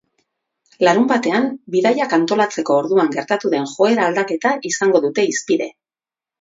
Larunbatean, 0.87 1.45
bidaiak 1.75 2.15
antolatzeko 2.19 2.79
orduan 2.85 3.13
gertatu 3.19 3.53
den 3.57 3.71
joera 3.77 4.09
aldaketa 4.09 4.57
izango 4.75 5.07
dute 5.09 5.31
hizpide. 5.33 5.73